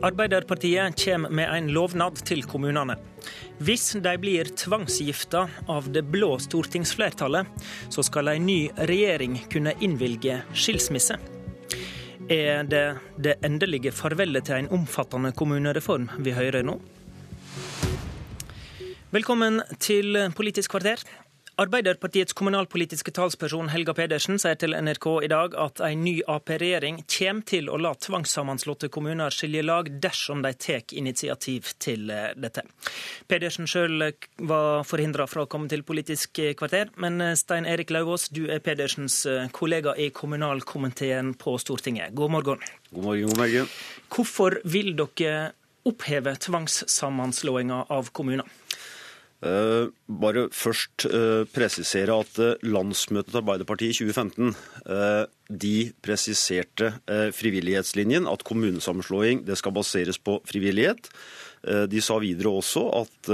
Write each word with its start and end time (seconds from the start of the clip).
Arbeiderpartiet 0.00 1.04
kommer 1.04 1.28
med 1.30 1.50
en 1.52 1.66
lovnad 1.76 2.22
til 2.24 2.40
kommunene. 2.48 2.94
Hvis 3.60 3.90
de 4.00 4.14
blir 4.16 4.48
tvangsgifta 4.56 5.42
av 5.68 5.90
det 5.92 6.06
blå 6.08 6.38
stortingsflertallet, 6.40 7.44
så 7.92 8.04
skal 8.06 8.32
en 8.32 8.46
ny 8.48 8.70
regjering 8.88 9.36
kunne 9.52 9.74
innvilge 9.84 10.38
skilsmisse. 10.56 11.18
Er 12.32 12.64
det 12.64 12.84
det 13.20 13.36
endelige 13.44 13.92
farvelet 13.92 14.48
til 14.48 14.62
en 14.62 14.72
omfattende 14.80 15.34
kommunereform 15.36 16.08
vi 16.24 16.32
hører 16.32 16.64
nå? 16.64 16.78
Velkommen 19.12 19.60
til 19.82 20.16
Politisk 20.32 20.78
kvarter. 20.78 21.04
Arbeiderpartiets 21.60 22.32
kommunalpolitiske 22.32 23.12
talsperson 23.12 23.68
Helga 23.68 23.92
Pedersen 23.92 24.38
sier 24.40 24.56
til 24.56 24.72
NRK 24.72 25.06
i 25.26 25.28
dag 25.28 25.52
at 25.60 25.82
en 25.84 26.04
ny 26.06 26.14
Ap-regjering 26.24 27.02
kommer 27.04 27.44
til 27.50 27.66
å 27.68 27.76
la 27.76 27.90
tvangssammenslåtte 28.00 28.88
kommuner 28.88 29.34
skilje 29.34 29.60
lag 29.66 29.90
dersom 30.00 30.40
de 30.40 30.54
tar 30.56 30.94
initiativ 30.96 31.68
til 31.76 32.08
eh, 32.14 32.30
dette. 32.32 32.64
Pedersen 33.28 33.68
sjøl 33.68 34.06
var 34.48 34.86
forhindra 34.88 35.26
fra 35.28 35.44
å 35.44 35.50
komme 35.52 35.68
til 35.68 35.84
Politisk 35.84 36.40
kvarter, 36.56 36.94
men 36.96 37.20
eh, 37.20 37.36
Stein 37.36 37.68
Erik 37.68 37.92
Lauvås, 37.92 38.30
du 38.32 38.46
er 38.48 38.64
Pedersens 38.64 39.20
eh, 39.28 39.52
kollega 39.52 39.92
i 40.00 40.08
kommunalkomiteen 40.16 41.34
på 41.36 41.58
Stortinget. 41.60 42.16
God 42.16 42.38
morgen. 42.38 42.64
God 42.88 43.10
morgen, 43.10 43.28
god 43.34 43.44
morgen. 43.44 43.68
Hvorfor 44.08 44.62
vil 44.64 44.94
dere 44.96 45.50
oppheve 45.84 46.38
tvangssammenslåinga 46.40 47.84
av 47.92 48.14
kommuner? 48.16 48.48
Uh, 49.40 49.88
bare 50.04 50.50
først 50.52 51.06
uh, 51.08 51.48
presisere 51.48 52.12
at 52.12 52.40
uh, 52.44 52.60
landsmøtet 52.60 53.32
til 53.32 53.40
Arbeiderpartiet 53.40 53.94
i 53.94 54.10
2015 54.12 54.52
de 55.50 55.76
presiserte 56.04 56.90
frivillighetslinjen, 57.34 58.28
at 58.30 58.44
kommunesammenslåing 58.46 59.40
det 59.46 59.56
skal 59.58 59.74
baseres 59.74 60.20
på 60.22 60.36
frivillighet. 60.46 61.08
De 61.90 62.02
sa 62.04 62.20
videre 62.22 62.52
også 62.60 62.84
at 63.00 63.30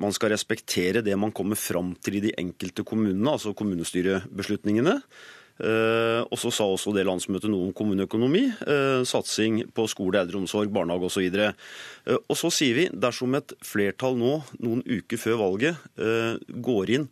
man 0.00 0.14
skal 0.16 0.32
respektere 0.32 1.02
det 1.04 1.18
man 1.20 1.34
kommer 1.36 1.58
fram 1.60 1.92
til 2.00 2.16
i 2.16 2.22
de 2.24 2.32
enkelte 2.40 2.86
kommunene, 2.86 3.34
altså 3.36 3.52
kommunestyrebeslutningene. 3.52 4.96
Eh, 5.62 6.20
og 6.26 6.34
så 6.40 6.50
sa 6.50 6.66
også 6.66 6.94
det 6.96 7.04
landsmøtet 7.06 7.52
noe 7.52 7.68
om 7.68 7.74
kommuneøkonomi, 7.76 8.42
eh, 8.66 9.04
satsing 9.06 9.62
på 9.74 9.86
skole, 9.90 10.24
eldreomsorg, 10.24 10.72
barnehage 10.74 11.10
osv. 11.10 11.28
Og, 11.30 11.40
så 12.10 12.20
og 12.26 12.38
så 12.40 12.50
sier 12.52 12.78
vi 12.80 12.90
dersom 12.90 13.38
et 13.38 13.54
flertall 13.64 14.18
nå, 14.18 14.36
noen 14.64 14.82
uker 14.82 15.20
før 15.20 15.40
valget, 15.44 15.90
eh, 15.98 16.34
går 16.48 16.96
inn 16.98 17.10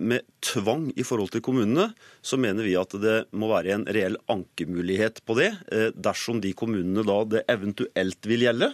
med 0.00 0.24
tvang 0.40 0.86
i 0.96 1.04
forhold 1.04 1.28
til 1.34 1.42
kommunene, 1.44 1.90
så 2.24 2.38
mener 2.40 2.64
vi 2.64 2.72
at 2.78 2.94
det 3.02 3.16
må 3.36 3.50
være 3.50 3.74
en 3.74 3.84
reell 3.84 4.16
ankemulighet 4.32 5.20
på 5.28 5.36
det, 5.36 5.50
dersom 5.92 6.40
de 6.40 6.54
kommunene 6.56 7.04
da 7.04 7.18
det 7.28 7.42
eventuelt 7.52 8.28
vil 8.30 8.46
gjelde, 8.46 8.70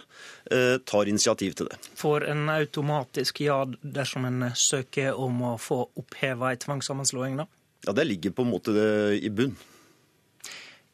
tar 0.87 1.11
initiativ 1.11 1.57
til 1.57 1.67
det. 1.67 1.81
Får 1.99 2.29
en 2.31 2.47
automatisk 2.53 3.41
ja 3.43 3.59
dersom 3.81 4.29
en 4.29 4.47
søker 4.55 5.19
om 5.19 5.43
å 5.49 5.53
få 5.59 5.83
oppheva 5.99 6.53
ei 6.53 6.61
tvangssammenslåing, 6.63 7.41
da? 7.41 7.49
Ja, 7.87 7.93
Det 7.93 8.03
ligger 8.07 8.31
på 8.35 8.43
en 8.43 8.51
måte 8.51 8.71
i 9.15 9.29
bunn. 9.31 9.55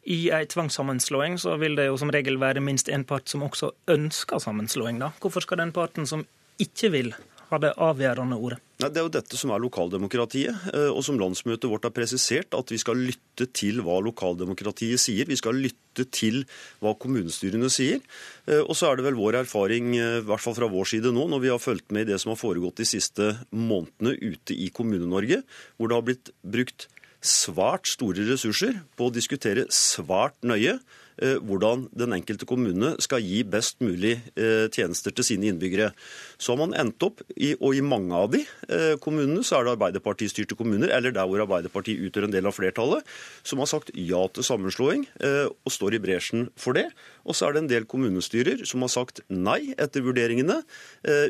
I 0.03 0.29
ei 0.35 0.45
tvangssammenslåing 0.45 1.37
så 1.39 1.55
vil 1.57 1.77
det 1.79 1.87
jo 1.87 1.97
som 1.97 2.11
regel 2.11 2.37
være 2.37 2.61
minst 2.61 2.89
én 2.91 3.05
part 3.07 3.29
som 3.31 3.45
også 3.47 3.71
ønsker 3.89 4.39
sammenslåing. 4.39 4.99
da. 4.99 5.13
Hvorfor 5.19 5.41
skal 5.41 5.57
den 5.57 5.71
parten 5.71 6.05
som 6.05 6.25
ikke 6.59 6.91
vil, 6.91 7.13
ha 7.53 7.59
det 7.61 7.73
avgjørende 7.81 8.37
ordet? 8.37 8.59
Nei, 8.81 8.89
det 8.91 8.99
er 8.99 9.05
jo 9.05 9.13
dette 9.13 9.37
som 9.39 9.53
er 9.53 9.61
lokaldemokratiet, 9.63 10.65
eh, 10.73 10.89
og 10.91 11.03
som 11.05 11.19
landsmøtet 11.21 11.69
vårt 11.71 11.85
har 11.87 11.93
presisert, 11.95 12.55
at 12.57 12.73
vi 12.73 12.79
skal 12.81 12.99
lytte 12.99 13.47
til 13.55 13.79
hva 13.85 13.99
lokaldemokratiet 14.03 14.99
sier. 15.01 15.29
Vi 15.29 15.37
skal 15.39 15.59
lytte 15.61 16.07
til 16.11 16.41
hva 16.83 16.95
kommunestyrene 16.99 17.69
sier. 17.71 18.01
Eh, 18.47 18.59
og 18.59 18.73
så 18.75 18.89
er 18.89 18.99
det 18.99 19.07
vel 19.07 19.19
vår 19.19 19.39
erfaring, 19.43 19.93
eh, 19.95 20.17
i 20.19 20.25
hvert 20.27 20.43
fall 20.43 20.57
fra 20.57 20.71
vår 20.71 20.89
side 20.95 21.13
nå, 21.15 21.27
når 21.31 21.45
vi 21.45 21.53
har 21.53 21.61
fulgt 21.63 21.93
med 21.95 22.07
i 22.07 22.11
det 22.11 22.19
som 22.23 22.33
har 22.33 22.41
foregått 22.41 22.81
de 22.81 22.89
siste 22.89 23.29
månedene 23.53 24.17
ute 24.19 24.57
i 24.57 24.67
Kommune-Norge, 24.73 25.43
hvor 25.77 25.87
det 25.87 25.99
har 25.99 26.09
blitt 26.09 26.33
brukt 26.43 26.89
svært 27.23 27.87
store 27.87 28.25
ressurser 28.27 28.81
på 28.97 29.07
å 29.07 29.13
diskutere 29.15 29.69
svært 29.71 30.35
nøye 30.43 30.79
hvordan 31.17 31.87
den 31.97 32.15
enkelte 32.15 32.47
kommune 32.49 32.93
skal 33.03 33.23
gi 33.23 33.43
best 33.47 33.79
mulig 33.83 34.15
eh, 34.33 34.65
tjenester 34.73 35.13
til 35.15 35.27
sine 35.27 35.49
innbyggere. 35.51 35.91
Så 36.37 36.53
har 36.53 36.61
man 36.63 36.75
endt 36.79 37.03
opp 37.05 37.21
i, 37.35 37.53
og 37.59 37.77
i 37.77 37.83
mange 37.85 38.17
av 38.17 38.31
de 38.33 38.43
eh, 38.43 38.93
kommunene 39.03 39.45
så 39.45 39.59
er 39.59 39.67
det 39.67 39.75
Arbeiderparti-styrte 39.77 40.57
kommuner, 40.59 40.91
eller 40.93 41.15
der 41.15 41.29
hvor 41.29 41.43
Arbeiderpartiet 41.45 42.01
utgjør 42.07 42.29
en 42.29 42.35
del 42.35 42.49
av 42.49 42.57
flertallet, 42.57 43.05
som 43.45 43.61
har 43.63 43.71
sagt 43.71 43.93
ja 43.97 44.23
til 44.33 44.45
sammenslåing 44.45 45.05
og 45.23 45.71
står 45.71 45.97
i 45.97 46.01
bresjen 46.03 46.47
for 46.59 46.77
det. 46.77 46.87
Og 47.23 47.37
så 47.37 47.47
er 47.47 47.55
det 47.55 47.63
en 47.63 47.71
del 47.71 47.87
kommunestyrer 47.89 48.65
som 48.67 48.83
har 48.85 48.91
sagt 48.91 49.21
nei 49.31 49.73
etter 49.79 50.03
vurderingene. 50.03 50.59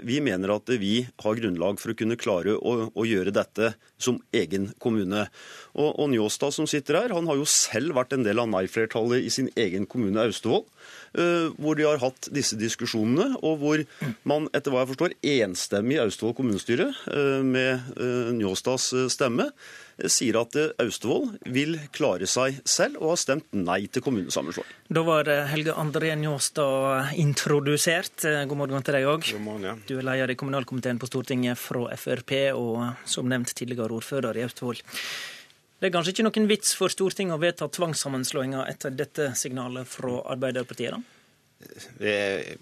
Vi 0.03 0.19
mener 0.25 0.55
at 0.55 0.71
vi 0.81 1.03
har 1.21 1.37
grunnlag 1.37 1.77
for 1.81 1.93
å 1.93 1.97
kunne 1.97 2.17
klare 2.19 2.55
å, 2.57 2.73
å 2.89 3.05
gjøre 3.05 3.33
dette 3.35 3.73
som 4.01 4.17
egen 4.35 4.71
kommune. 4.81 5.27
Og, 5.73 5.89
og 5.91 6.09
Njåstad 6.11 6.55
som 6.55 6.67
sitter 6.69 6.99
her, 6.99 7.13
han 7.15 7.29
har 7.29 7.39
jo 7.39 7.47
selv 7.49 7.97
vært 7.97 8.17
en 8.17 8.25
del 8.25 8.41
av 8.41 8.49
nei-flertallet 8.51 9.25
i 9.25 9.31
sin 9.33 9.49
egen 9.59 9.87
kommune 9.89 10.25
Austevoll. 10.25 10.65
Eh, 11.13 11.49
hvor 11.61 11.77
de 11.77 11.85
har 11.85 12.01
hatt 12.01 12.29
disse 12.33 12.57
diskusjonene, 12.57 13.37
og 13.45 13.59
hvor 13.61 13.83
man 14.29 14.47
etter 14.57 14.73
hva 14.73 14.81
jeg 14.81 14.93
forstår 14.93 15.17
enstemmig 15.35 15.99
i 15.99 16.01
Austevoll 16.01 16.33
kommunestyre, 16.39 16.89
eh, 16.89 17.41
med 17.45 17.93
eh, 17.93 18.31
Njåstads 18.33 18.89
stemme, 19.13 19.51
sier 20.09 20.37
at 20.39 20.55
Austevoll 20.81 21.33
vil 21.53 21.75
klare 21.95 22.27
seg 22.29 22.61
selv, 22.65 22.99
og 23.01 23.13
har 23.13 23.21
stemt 23.21 23.49
nei 23.55 23.83
til 23.91 24.03
kommunesammenslåing. 24.05 24.71
Da 24.93 25.03
var 25.05 25.29
Helge 25.51 25.75
André 25.79 26.13
Njåstad 26.19 27.13
introdusert. 27.21 28.25
God 28.49 28.59
morgen 28.59 28.85
til 28.85 28.97
deg 28.97 29.09
òg. 29.09 29.29
Ja. 29.63 29.75
Du 29.87 29.95
er 29.97 30.07
leder 30.07 30.33
i 30.33 30.39
kommunalkomiteen 30.39 31.01
på 31.01 31.09
Stortinget 31.09 31.59
fra 31.61 31.87
Frp, 31.99 32.35
og 32.57 33.07
som 33.09 33.29
nevnt 33.29 33.53
tidligere 33.57 33.93
ordfører 33.99 34.37
i 34.39 34.45
Austevoll. 34.47 34.81
Det 35.83 35.89
er 35.89 35.95
kanskje 35.97 36.13
ikke 36.13 36.23
noen 36.29 36.45
vits 36.47 36.77
for 36.79 36.91
Stortinget 36.93 37.35
å 37.35 37.41
vedta 37.41 37.67
tvangssammenslåinger 37.67 38.69
etter 38.71 38.93
dette 38.95 39.33
signalet 39.35 39.89
fra 39.89 40.21
Arbeiderpartiet? 40.31 40.95
da? 40.95 41.22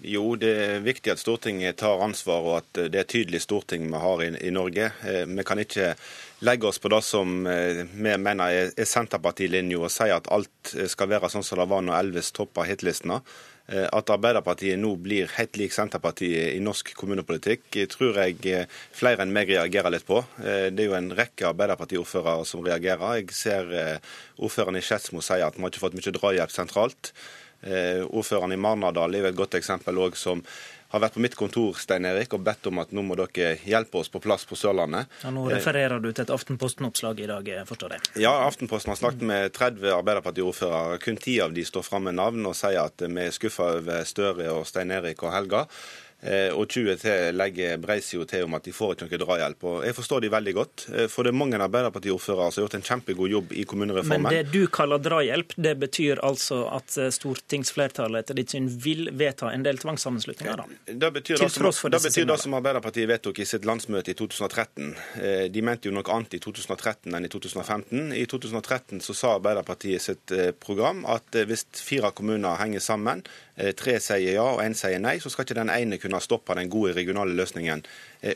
Jo, 0.02 0.24
det 0.40 0.50
er 0.64 0.82
viktig 0.84 1.12
at 1.12 1.20
Stortinget 1.20 1.78
tar 1.82 2.02
ansvar, 2.04 2.42
og 2.46 2.56
at 2.60 2.82
det 2.92 3.00
er 3.00 3.08
tydelig 3.08 3.42
storting 3.44 3.88
vi 3.90 4.02
har 4.02 4.24
i, 4.24 4.30
i 4.48 4.52
Norge. 4.54 4.90
Eh, 5.06 5.24
vi 5.28 5.46
kan 5.46 5.62
ikke 5.62 5.94
legge 6.42 6.68
oss 6.68 6.80
på 6.82 6.90
det 6.92 7.02
som 7.06 7.46
eh, 7.46 7.84
vi 7.86 8.16
mener 8.16 8.44
er, 8.48 8.74
er 8.76 8.88
Senterpartilinja, 8.88 9.80
og 9.80 9.92
si 9.94 10.10
at 10.10 10.30
alt 10.32 10.74
skal 10.90 11.10
være 11.14 11.32
sånn 11.32 11.46
som 11.46 11.62
det 11.62 11.70
var 11.70 11.86
når 11.86 12.00
Elvis 12.00 12.32
toppa 12.36 12.66
hitlistene. 12.68 13.22
Eh, 13.70 13.86
at 13.86 14.10
Arbeiderpartiet 14.10 14.78
nå 14.80 14.96
blir 14.98 15.30
helt 15.36 15.56
lik 15.56 15.74
Senterpartiet 15.74 16.56
i 16.56 16.62
norsk 16.62 16.90
kommunepolitikk, 16.98 17.68
eh, 17.78 17.86
tror 17.90 18.18
jeg 18.18 18.40
eh, 18.50 18.66
flere 18.96 19.22
enn 19.22 19.34
meg 19.34 19.52
reagerer 19.52 19.94
litt 19.94 20.06
på. 20.08 20.18
Det 20.42 20.82
er 20.82 20.90
jo 20.90 20.98
en 20.98 21.12
rekke 21.14 21.46
Arbeiderparti-ordførere 21.52 22.48
som 22.48 22.64
reagerer. 22.66 23.20
Jeg 23.20 23.36
ser 23.36 23.70
ordføreren 24.36 24.80
i 24.80 24.84
Skedsmo 24.84 25.22
si 25.22 25.38
at 25.38 25.56
vi 25.56 25.62
har 25.62 25.72
ikke 25.72 25.84
fått 25.84 25.96
mye 25.98 26.14
drahjelp 26.18 26.52
sentralt. 26.52 27.12
Ordføreren 27.62 28.54
i 28.54 28.60
Marnardal 28.60 29.14
er 29.14 29.26
jo 29.26 29.32
et 29.32 29.38
godt 29.38 29.54
eksempel 29.58 30.00
òg, 30.02 30.16
som 30.18 30.42
har 30.92 31.00
vært 31.00 31.14
på 31.16 31.22
mitt 31.24 31.36
kontor 31.38 31.78
Stein 31.80 32.04
Erik, 32.04 32.34
og 32.36 32.42
bedt 32.44 32.66
om 32.68 32.80
at 32.82 32.90
nå 32.92 33.04
må 33.06 33.16
dere 33.16 33.54
hjelpe 33.64 34.02
oss 34.02 34.10
på 34.12 34.20
plass 34.20 34.44
på 34.48 34.58
Sørlandet. 34.60 35.08
Ja, 35.22 35.30
nå 35.32 35.46
refererer 35.48 36.02
du 36.02 36.10
til 36.10 36.26
et 36.26 36.32
Aftenposten-oppslag 36.34 37.22
i 37.24 37.28
dag, 37.30 37.48
forstår 37.68 37.96
jeg? 37.96 38.04
Ja, 38.26 38.34
Aftenposten 38.44 38.92
har 38.92 39.00
snakket 39.00 39.24
med 39.30 39.54
30 39.56 39.88
Arbeiderparti-ordførere. 39.96 41.00
Kun 41.00 41.20
ti 41.22 41.38
av 41.40 41.56
de 41.56 41.64
står 41.64 41.86
fram 41.88 42.10
med 42.10 42.18
navn 42.20 42.44
og 42.50 42.58
sier 42.58 42.82
at 42.84 43.06
vi 43.06 43.24
er 43.24 43.32
skuffa 43.32 43.70
over 43.78 44.04
Støre 44.08 44.50
og 44.52 44.66
Stein 44.68 44.92
Erik 44.92 45.24
og 45.24 45.32
Helga. 45.32 45.64
Eh, 46.22 46.54
og 46.54 46.68
20 46.70 47.00
til 47.02 47.34
legger 47.34 47.80
Breisio 47.82 48.22
til 48.30 48.44
om 48.46 48.54
at 48.54 48.62
de 48.62 48.72
får 48.74 48.94
ikke 48.94 49.08
noe 49.08 49.18
drahjelp. 49.24 49.64
Og 49.66 49.86
Jeg 49.86 49.96
forstår 49.96 50.22
de 50.22 50.30
veldig 50.30 50.54
godt. 50.54 50.84
Eh, 50.94 51.08
for 51.10 51.26
det 51.26 51.32
er 51.32 51.38
mange 51.40 51.58
Arbeiderparti-ordførere 51.58 52.52
som 52.52 52.62
har 52.62 52.68
gjort 52.68 52.76
en 52.78 52.86
kjempegod 52.86 53.32
jobb 53.32 53.54
i 53.58 53.64
kommunereformen. 53.66 54.28
Men 54.28 54.36
det 54.36 54.52
du 54.54 54.68
kaller 54.70 55.02
drahjelp, 55.02 55.56
det 55.56 55.74
betyr 55.82 56.22
altså 56.22 56.60
at 56.70 56.94
eh, 56.96 57.10
stortingsflertallet 57.10 58.22
etter 58.22 58.38
ditt 58.38 58.54
syn 58.54 58.70
vil 58.70 59.10
vedta 59.18 59.50
en 59.50 59.66
del 59.66 59.82
tvangssammenslutninger? 59.82 60.62
da? 60.62 60.68
Det 60.86 61.12
betyr, 61.18 61.42
det 61.42 61.50
som, 61.50 61.90
det 61.90 62.02
betyr 62.06 62.30
det 62.30 62.38
som 62.44 62.54
Arbeiderpartiet 62.60 63.10
vedtok 63.10 63.42
i 63.42 63.48
sitt 63.48 63.66
landsmøte 63.66 64.14
i 64.14 64.18
2013. 64.18 64.94
De 65.50 65.62
mente 65.64 65.90
jo 65.90 65.96
noe 65.96 66.06
annet 66.14 66.38
i 66.38 66.42
2013 66.42 67.10
enn 67.16 67.26
i 67.26 67.30
2015. 67.32 68.12
I 68.14 68.26
2013 68.30 69.02
så 69.02 69.16
sa 69.16 69.36
Arbeiderpartiet 69.40 70.06
sitt 70.06 70.34
program 70.62 71.02
at 71.10 71.34
hvis 71.34 71.66
fire 71.82 72.12
kommuner 72.14 72.60
henger 72.62 72.84
sammen, 72.84 73.26
tre 73.76 73.98
sier 74.00 74.32
ja 74.38 74.44
og 74.54 74.62
én 74.64 74.74
sier 74.76 75.00
nei, 75.02 75.18
så 75.20 75.28
skal 75.32 75.44
ikke 75.44 75.58
den 75.58 75.70
ene 75.72 75.98
kunne 76.00 76.20
stoppe 76.24 76.54
den 76.56 76.70
gode 76.72 76.94
regionale 76.96 77.34
løsningen 77.36 77.82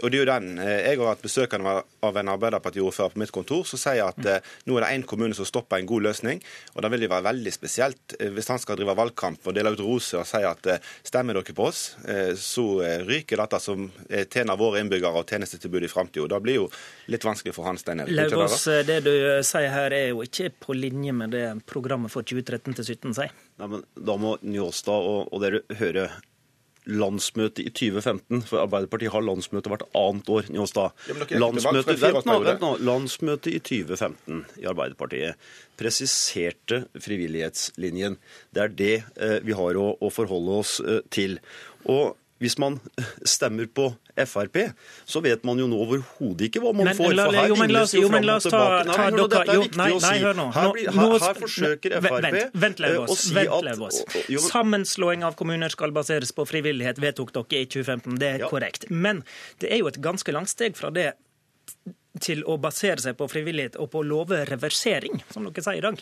Og 0.02 0.10
det 0.10 0.18
er 0.18 0.22
jo 0.24 0.26
den. 0.28 0.58
Jeg 0.58 0.98
har 0.98 1.06
vært 1.06 1.22
besøkende 1.22 1.72
av 2.04 2.16
en 2.18 2.30
Arbeiderpartiordfører 2.32 3.14
på 3.14 3.20
mitt 3.22 3.32
kontor 3.32 3.64
som 3.68 3.80
sier 3.80 4.02
at 4.04 4.18
nå 4.66 4.76
er 4.76 4.84
det 4.84 4.90
én 4.92 5.06
kommune 5.06 5.34
som 5.34 5.46
stopper 5.46 5.78
en 5.78 5.86
god 5.86 6.02
løsning. 6.08 6.42
og 6.74 6.82
Da 6.82 6.90
vil 6.92 7.00
det 7.00 7.10
være 7.10 7.28
veldig 7.28 7.52
spesielt 7.54 8.16
hvis 8.18 8.50
han 8.50 8.58
skal 8.58 8.76
drive 8.76 8.96
valgkamp 8.98 9.46
og 9.46 9.54
dele 9.54 9.72
ut 9.72 9.84
roser 9.86 10.20
og 10.20 10.26
si 10.26 10.42
at 10.42 10.68
stemmer 11.06 11.38
dere 11.38 11.54
på 11.54 11.68
oss, 11.70 11.96
så 12.34 12.66
ryker 13.06 13.40
dette 13.40 13.62
som 13.62 13.88
tjener 14.10 14.58
våre 14.58 14.82
innbyggere 14.82 15.22
og 15.22 15.30
tjenestetilbud 15.30 15.86
i 15.86 15.92
framtida. 15.92 16.28
Det 16.34 16.42
blir 16.42 16.60
jo 16.60 16.68
litt 17.12 17.24
vanskelig 17.24 17.54
for 17.56 17.70
han, 17.70 17.78
Steinar. 17.78 18.10
Lauvås, 18.10 18.66
det 18.90 19.00
du 19.06 19.14
sier 19.46 19.70
her 19.70 19.94
er 19.94 20.10
jo 20.10 20.24
ikke 20.26 20.50
på 20.66 20.76
linje 20.76 21.14
med 21.14 21.36
det 21.36 21.46
programmet 21.70 22.12
for 22.12 22.26
2013 22.26 22.74
til 22.74 22.82
2017 22.82 23.20
sier. 23.22 23.45
Nei, 23.56 23.68
men 23.72 23.84
Da 23.94 24.16
må 24.20 24.36
Njåstad 24.44 25.10
og, 25.10 25.28
og 25.32 25.44
dere 25.44 25.62
høre 25.80 26.10
landsmøtet 26.86 27.64
i 27.64 27.70
2015, 27.74 28.44
for 28.46 28.62
Arbeiderpartiet 28.62 29.10
har 29.10 29.24
landsmøte 29.26 29.70
hvert 29.72 29.86
annet 29.98 30.28
år. 30.30 30.50
Njåstad. 30.54 30.94
Landsmøtet, 31.34 31.98
vent 32.02 32.28
nå, 32.28 32.36
vent 32.46 32.62
nå. 32.62 32.72
landsmøtet 32.86 33.56
i 33.56 33.58
2015 33.58 34.44
i 34.62 34.68
Arbeiderpartiet 34.70 35.48
presiserte 35.80 36.84
frivillighetslinjen. 36.94 38.20
Det 38.54 38.62
er 38.62 38.76
det 38.78 38.94
eh, 39.16 39.40
vi 39.46 39.56
har 39.58 39.80
å, 39.80 39.88
å 39.98 40.12
forholde 40.14 40.60
oss 40.62 40.76
eh, 40.84 41.02
til. 41.10 41.40
Og 41.90 42.14
hvis 42.42 42.58
man 42.60 42.78
stemmer 43.34 43.66
på 43.66 43.88
Frp, 44.16 44.56
så 45.04 45.20
vet 45.24 45.44
man 45.44 45.58
jo 45.60 45.66
nå 45.68 45.78
overhodet 45.84 46.48
ikke 46.48 46.62
hva 46.64 46.72
man 46.76 46.88
men, 46.90 46.96
får. 46.96 47.12
For 47.16 47.36
her 47.36 47.50
Jo, 47.50 47.58
men 47.60 47.74
jo 47.74 48.34
oss 48.36 48.48
ta 48.48 48.60
dere... 48.62 48.86
Nei, 48.88 48.96
hør 49.00 49.16
nå, 49.16 49.26
dette 49.32 49.54
er 49.54 49.62
viktig 49.62 49.88
å 49.96 50.00
si. 50.00 50.14
Her, 50.56 50.70
blir, 50.76 50.90
her, 50.96 51.16
her 51.26 51.40
forsøker 51.42 51.96
Frp 52.00 52.16
vent, 52.56 52.56
vent, 52.64 52.82
å 53.02 53.18
si 53.20 53.44
at 53.44 54.48
Sammenslåing 54.48 55.26
av 55.26 55.36
kommuner 55.38 55.72
skal 55.72 55.94
baseres 55.96 56.32
på 56.36 56.48
frivillighet, 56.48 57.00
vedtok 57.02 57.34
dere 57.36 57.62
i 57.62 57.68
2015. 57.68 58.18
Det 58.20 58.32
er 58.32 58.44
ja. 58.46 58.50
korrekt. 58.52 58.88
Men 58.90 59.22
det 59.62 59.72
er 59.72 59.82
jo 59.82 59.92
et 59.92 60.00
ganske 60.02 60.36
langt 60.36 60.52
steg 60.52 60.76
fra 60.78 60.92
det 60.94 61.12
til 62.22 62.44
å 62.48 62.56
basere 62.60 63.02
seg 63.02 63.16
på 63.18 63.28
frivillighet 63.28 63.76
og 63.80 63.90
på 63.92 64.00
å 64.00 64.06
love 64.06 64.44
reversering, 64.48 65.20
som 65.32 65.44
dere 65.48 65.64
sier 65.64 65.82
i 65.82 65.84
dag. 65.84 66.00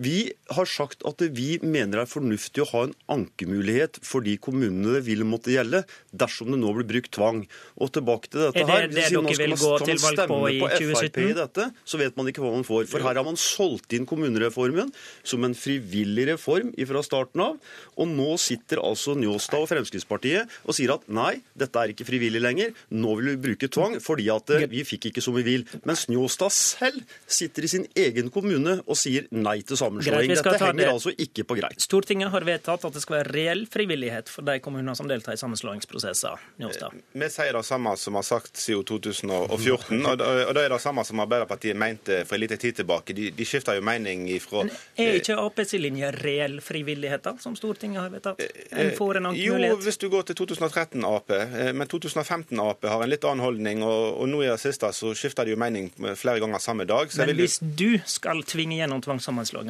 Vi 0.00 0.30
har 0.54 0.68
sagt 0.68 1.02
at 1.04 1.20
vi 1.36 1.58
mener 1.60 1.98
det 1.98 2.04
er 2.06 2.08
fornuftig 2.08 2.62
å 2.64 2.68
ha 2.70 2.80
en 2.86 2.94
ankemulighet 3.12 3.98
for 4.06 4.24
de 4.24 4.36
kommunene 4.40 4.94
det 4.96 5.02
vil 5.04 5.26
måtte 5.28 5.52
gjelde, 5.52 5.82
dersom 6.16 6.54
det 6.54 6.60
nå 6.62 6.72
blir 6.78 6.88
brukt 6.88 7.12
tvang. 7.12 7.42
Og 7.76 7.90
tilbake 7.92 8.30
til 8.32 8.46
dette 8.46 8.64
her. 8.64 8.86
Er 8.86 8.88
det 8.88 8.96
det 8.96 9.10
dere 9.12 9.36
vil 9.42 9.56
gå 9.60 9.72
til 9.84 10.00
valg 10.00 10.22
på 10.30 10.38
i 10.48 10.60
2017? 10.62 11.20
I 11.20 11.36
dette, 11.36 11.66
så 11.84 12.00
vet 12.00 12.16
man 12.16 12.30
ikke 12.30 12.44
hva 12.44 12.54
man 12.54 12.64
får. 12.64 12.86
For 12.88 13.04
her 13.04 13.20
har 13.20 13.26
man 13.26 13.36
solgt 13.40 13.92
inn 13.96 14.08
kommunereformen 14.08 14.88
som 15.20 15.44
en 15.44 15.56
frivillig 15.58 16.30
reform 16.30 16.72
fra 16.90 17.04
starten 17.04 17.44
av. 17.44 17.60
Og 18.00 18.08
nå 18.08 18.30
sitter 18.40 18.80
altså 18.80 19.18
Njåstad 19.20 19.66
og 19.66 19.68
Fremskrittspartiet 19.70 20.56
og 20.64 20.76
sier 20.76 20.94
at 20.96 21.04
nei, 21.12 21.42
dette 21.60 21.76
er 21.76 21.92
ikke 21.92 22.08
frivillig 22.08 22.40
lenger. 22.40 22.72
Nå 22.96 23.18
vil 23.20 23.34
vi 23.34 23.42
bruke 23.50 23.68
tvang 23.68 23.98
fordi 24.00 24.30
at 24.32 24.56
eh, 24.56 24.66
vi 24.70 24.86
fikk 24.88 25.10
ikke 25.10 25.24
som 25.24 25.36
vi 25.36 25.44
vil. 25.44 25.68
Mens 25.84 26.08
Njåstad 26.08 26.56
selv 26.56 27.04
sitter 27.28 27.68
i 27.68 27.72
sin 27.76 27.86
egen 28.00 28.32
kommune 28.32 28.80
og 28.86 28.96
sier 28.96 29.28
nei 29.36 29.60
til 29.60 29.76
sammenslåing. 29.76 29.89
Dette 29.98 30.56
henger 30.58 30.78
det. 30.78 30.88
altså 30.92 31.12
ikke 31.16 31.44
på 31.44 31.56
greit. 31.58 31.80
Stortinget 31.80 32.30
har 32.30 32.44
vedtatt 32.46 32.84
at 32.86 32.96
det 32.96 33.02
skal 33.02 33.20
være 33.20 33.34
reell 33.34 33.64
frivillighet 33.70 34.30
for 34.30 34.46
de 34.46 34.58
kommunene 34.62 34.94
som 34.98 35.08
deltar 35.10 35.36
i 35.36 35.40
sammenslåingsprosesser. 35.40 36.40
Njåstad. 36.60 36.96
Vi 37.12 37.30
sier 37.32 37.56
det 37.56 37.64
samme 37.66 37.94
som 38.00 38.18
har 38.18 38.26
sagt 38.26 38.60
siden 38.60 38.84
2014, 38.88 40.06
og 40.06 40.18
det 40.20 40.64
er 40.64 40.72
det 40.74 40.80
samme 40.82 41.04
som 41.06 41.22
Arbeiderpartiet 41.24 41.78
mente 41.78 42.22
for 42.28 42.38
en 42.38 42.44
liten 42.44 42.60
tid 42.60 42.80
tilbake. 42.80 43.16
De, 43.16 43.30
de 43.34 43.46
skifter 43.48 43.78
jo 43.78 43.84
mening 43.84 44.28
ifra 44.30 44.64
Men 44.64 44.74
Er 45.00 45.18
ikke 45.20 45.36
Aps 45.40 45.74
linje 45.80 46.10
reell 46.16 46.60
frivillighet, 46.64 47.24
da, 47.24 47.34
som 47.40 47.56
Stortinget 47.58 48.02
har 48.02 48.12
vedtatt? 48.12 48.40
En 48.70 48.92
får 48.96 49.20
en 49.20 49.30
annen 49.30 49.38
mulighet? 49.38 49.76
Jo, 49.76 49.84
hvis 49.84 50.00
du 50.00 50.08
går 50.12 50.28
til 50.30 50.40
2013 50.42 51.04
Ap, 51.06 51.30
eh, 51.34 51.72
men 51.76 51.88
2015 51.88 52.60
Ap 52.62 52.84
har 52.84 53.04
en 53.04 53.10
litt 53.10 53.24
annen 53.24 53.44
holdning, 53.44 53.84
og, 53.86 54.20
og 54.22 54.30
nå 54.30 54.42
i 54.44 54.50
det 54.50 54.58
siste 54.62 54.90
så 54.96 55.14
skifter 55.16 55.48
de 55.48 55.54
jo 55.54 55.60
mening 55.60 55.90
flere 56.16 56.40
ganger 56.42 56.62
samme 56.62 56.86
dag. 56.88 57.10
men 57.18 57.34
hvis 57.38 57.58
du 57.60 58.00
skal 58.08 58.42
tvinge 58.46 58.78
gjennom 58.80 59.02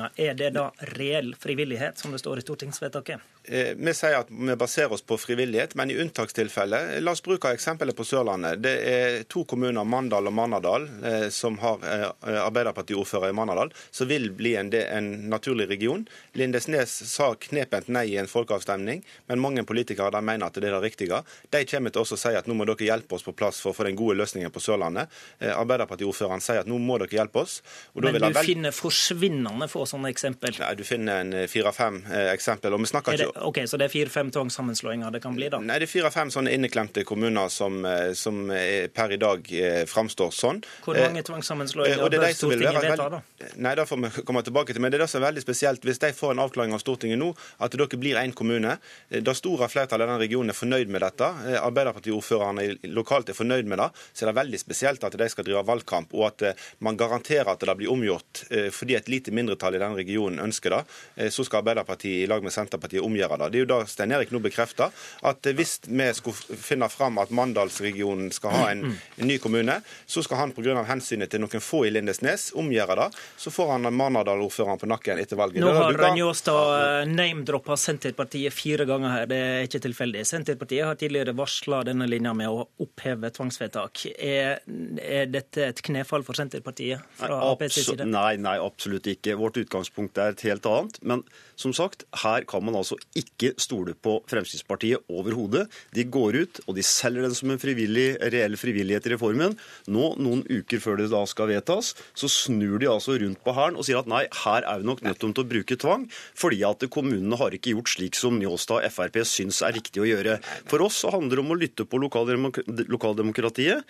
tvangssammenslåinger, 0.00 0.10
er 0.16 0.34
det 0.34 0.50
da 0.50 0.70
reell 0.96 1.34
frivillighet, 1.34 1.98
som 1.98 2.12
det 2.12 2.18
står 2.18 2.38
i 2.38 2.42
stortingsvedtaket? 2.42 3.20
Eh, 3.44 3.74
vi 3.76 3.92
sier 3.94 4.18
at 4.20 4.28
vi 4.30 4.54
baserer 4.56 4.92
oss 4.92 5.02
på 5.02 5.16
frivillighet, 5.18 5.74
men 5.74 5.90
i 5.90 5.96
unntakstilfeller 5.98 7.00
La 7.00 7.12
oss 7.12 7.22
bruke 7.22 7.48
eksempelet 7.50 7.96
på 7.96 8.04
Sørlandet. 8.04 8.60
Det 8.62 8.74
er 8.86 9.22
to 9.32 9.44
kommuner, 9.48 9.84
Mandal 9.84 10.28
og 10.28 10.34
Mannadal, 10.36 10.88
eh, 11.04 11.28
som 11.32 11.56
har 11.62 11.80
eh, 11.88 12.04
Arbeiderpartiordfører 12.44 13.30
i 13.30 13.36
Manadal, 13.36 13.72
som 13.90 14.08
vil 14.10 14.30
bli 14.36 14.54
en, 14.60 14.72
en 14.72 15.10
naturlig 15.32 15.68
region. 15.70 16.04
Lindesnes 16.36 16.92
sa 17.10 17.32
knepent 17.34 17.88
nei 17.88 18.10
i 18.12 18.18
en 18.20 18.28
folkeavstemning, 18.28 19.02
men 19.26 19.42
mange 19.42 19.64
politikere 19.64 20.12
der 20.12 20.24
mener 20.24 20.46
at 20.46 20.60
det 20.60 20.68
er 20.68 20.76
det 20.76 20.84
riktige. 20.84 21.22
De 21.50 21.64
kommer 21.64 21.94
til 21.94 22.04
å 22.04 22.20
si 22.20 22.34
at 22.36 22.46
nå 22.46 22.58
må 22.58 22.68
dere 22.68 22.90
hjelpe 22.90 23.16
oss 23.16 23.26
på 23.26 23.34
plass 23.36 23.62
for 23.64 23.72
å 23.72 23.78
få 23.78 23.88
den 23.88 23.98
gode 23.98 24.18
løsningen 24.20 24.52
på 24.52 24.62
Sørlandet. 24.62 25.08
Arbeiderpartiordføreren 25.40 26.44
sier 26.44 26.62
at 26.62 26.68
nå 26.70 26.76
må 26.78 27.00
dere 27.00 27.22
hjelpe 27.22 27.40
oss. 27.42 27.60
men 27.94 28.20
du 28.20 28.42
finner 28.44 28.74
forsvinnende 28.74 29.68
få 29.70 29.88
sånne 29.90 30.12
eksempel? 30.14 30.54
Nei, 30.62 30.72
du 30.78 30.84
finner 30.86 31.24
en 31.24 31.48
fire-fem 31.50 32.02
eksempel. 32.30 32.74
og 32.74 32.84
vi 32.84 32.90
snakker 32.92 33.18
ikke 33.18 33.46
Ok, 33.50 33.62
Så 33.66 33.78
det 33.80 33.88
er 33.88 33.92
fire-fem 33.92 34.30
tvangssammenslåinger 34.34 35.10
det 35.10 35.22
kan 35.22 35.34
bli, 35.36 35.48
da? 35.52 35.60
Nei, 35.62 35.78
det 35.80 35.88
er 35.88 35.92
fire-fem 35.92 36.30
sånne 36.32 36.52
inneklemte 36.54 37.04
kommuner 37.08 37.50
som, 37.52 37.84
eh, 37.84 38.12
som 38.18 38.50
per 38.94 39.14
i 39.14 39.18
dag 39.20 39.52
eh, 39.52 39.82
framstår 39.90 40.32
sånn. 40.34 40.62
Hvor 40.84 40.98
mange 40.98 41.22
eh, 41.22 41.26
tvangssammenslåinger 41.26 42.02
bør 42.04 42.26
Stortinget 42.36 42.84
vedta, 42.84 43.08
da? 43.16 43.20
Nei, 43.56 43.74
det 43.78 43.86
får 43.90 44.02
vi 44.04 44.24
komme 44.28 44.44
tilbake 44.46 44.74
til. 44.74 44.82
Men 44.84 44.92
det 44.92 45.00
er 45.00 45.04
det 45.06 45.10
som 45.12 45.22
er 45.22 45.28
veldig 45.28 45.44
spesielt. 45.44 45.86
Hvis 45.86 46.02
de 46.02 46.12
får 46.16 46.34
en 46.34 46.44
avklaring 46.44 46.76
av 46.76 46.82
Stortinget 46.82 47.20
nå, 47.20 47.32
at 47.60 47.76
dere 47.76 48.00
blir 48.00 48.20
én 48.20 48.34
kommune, 48.36 48.76
det 49.10 49.36
store 49.38 49.68
flertallet 49.72 50.06
i 50.06 50.12
den 50.12 50.22
regionen 50.22 50.54
er 50.54 50.58
fornøyd 50.58 50.92
med 50.92 51.04
dette, 51.04 51.28
Arbeiderpartiordførerne 51.60 52.92
lokalt 52.94 53.32
er 53.32 53.38
fornøyd 53.38 53.68
med 53.70 53.80
det, 53.82 53.90
så 54.12 54.24
er 54.24 54.30
det 54.30 54.38
veldig 54.40 54.60
spesielt 54.62 55.04
at 55.06 55.16
de 55.18 55.28
skal 55.32 55.46
drive 55.46 55.64
valgkamp, 55.66 56.14
og 56.16 56.28
at 56.30 56.46
man 56.84 56.98
garanterer 57.00 57.50
at 57.52 57.62
det 57.64 57.76
blir 57.78 57.92
omgjort 57.92 58.44
fordi 58.74 58.96
et 58.96 59.08
lite 59.10 59.34
mindretall 59.34 59.76
i 59.76 59.79
den 59.80 59.96
regionen 59.98 60.42
ønsker 60.44 60.76
det. 60.76 61.30
Så 61.32 61.44
skal 61.46 61.60
Arbeiderpartiet 61.60 62.24
i 62.24 62.28
lag 62.30 62.44
med 62.44 62.54
Senterpartiet 62.54 63.04
omgjøre 63.04 63.20
gjøre 63.20 63.38
det. 63.38 63.50
Det 63.50 63.58
er 63.58 63.64
jo 63.64 63.70
da 63.70 63.78
Stein 63.88 64.14
Erik 64.14 64.32
nå 64.32 64.40
bekrefter, 64.42 64.90
at 65.26 65.50
hvis 65.56 65.78
vi 65.86 66.08
skulle 66.16 66.58
finne 66.60 66.88
fram 66.92 67.18
at 67.22 67.32
Mandalsregionen 67.34 68.30
skal 68.34 68.54
ha 68.54 68.64
en, 68.72 68.84
en 69.16 69.28
ny 69.28 69.38
kommune, 69.42 69.80
så 70.06 70.24
skal 70.24 70.42
han 70.42 70.54
pga. 70.56 70.82
hensynet 70.88 71.30
til 71.30 71.42
noen 71.42 71.62
få 71.62 71.84
i 71.86 71.92
Lindesnes 71.94 72.50
omgjøre 72.58 72.96
det. 73.02 73.08
Så 73.36 73.52
får 73.54 73.74
han 73.76 73.90
Manadal-ordføreren 73.94 74.80
på 74.80 74.88
nakken 74.90 75.20
etter 75.20 75.38
valget. 75.38 75.62
Nå 75.62 75.72
har 75.74 75.98
Njåstad 76.10 77.02
eh, 77.02 77.10
name-droppa 77.10 77.76
Senterpartiet 77.78 78.54
fire 78.54 78.86
ganger 78.88 79.14
her, 79.14 79.28
det 79.30 79.40
er 79.40 79.68
ikke 79.68 79.82
tilfeldig. 79.84 80.24
Senterpartiet 80.26 80.86
har 80.88 80.98
tidligere 81.00 81.34
varsla 81.36 81.82
denne 81.86 82.08
linja 82.10 82.32
med 82.36 82.50
å 82.50 82.64
oppheve 82.82 83.30
tvangsvedtak. 83.34 84.06
Er, 84.16 84.60
er 85.00 85.30
dette 85.30 85.68
et 85.70 85.82
knefall 85.86 86.24
for 86.26 86.38
Senterpartiet 86.38 87.04
fra 87.20 87.40
Aps 87.50 87.78
side? 87.78 88.06
Nei, 88.08 88.34
nei, 88.42 88.56
absolutt 88.62 89.06
ikke. 89.12 89.36
Vårt 89.40 89.60
utgangspunkt 89.70 90.18
er 90.18 90.34
et 90.34 90.42
helt 90.48 90.66
annet. 90.66 90.98
Men 91.02 91.24
som 91.60 91.74
sagt, 91.76 92.06
her 92.22 92.46
kan 92.48 92.64
man 92.64 92.78
altså 92.78 92.96
ikke 93.18 93.52
stole 93.60 93.94
på 93.94 94.18
Fremskrittspartiet 94.30 95.04
overhodet. 95.12 95.66
De 95.96 96.06
går 96.08 96.38
ut 96.40 96.60
og 96.66 96.76
de 96.78 96.84
selger 96.86 97.26
den 97.26 97.36
som 97.36 97.52
en 97.52 97.60
frivillig, 97.60 98.14
reell 98.32 98.56
frivillighet 98.60 99.08
i 99.08 99.14
reformen. 99.14 99.56
Nå, 99.90 100.06
noen 100.22 100.44
uker 100.48 100.80
før 100.82 101.00
det 101.00 101.10
da 101.12 101.22
skal 101.28 101.50
vedtas, 101.52 101.92
så 102.16 102.30
snur 102.32 102.78
de 102.80 102.88
altså 102.90 103.18
rundt 103.20 103.42
på 103.44 103.54
hæren 103.56 103.76
og 103.76 103.86
sier 103.86 104.00
at 104.00 104.10
nei, 104.10 104.24
her 104.44 104.64
er 104.64 104.80
vi 104.80 104.88
nok 104.88 105.04
nødt 105.04 105.20
til 105.20 105.44
å 105.44 105.48
bruke 105.50 105.78
tvang, 105.80 106.06
fordi 106.38 106.62
at 106.66 106.86
kommunene 106.92 107.38
har 107.40 107.54
ikke 107.56 107.74
gjort 107.74 107.92
slik 107.92 108.18
som 108.18 108.38
Njåstad 108.40 108.80
og 108.80 108.94
Frp 108.94 109.20
syns 109.28 109.60
er 109.66 109.76
riktig 109.76 110.02
å 110.02 110.08
gjøre. 110.08 110.38
For 110.70 110.82
oss 110.84 111.02
så 111.04 111.12
handler 111.12 111.40
det 111.40 111.44
om 111.44 111.54
å 111.54 111.58
lytte 111.60 111.86
på 111.88 112.00
lokaldemokratiet. 112.00 113.84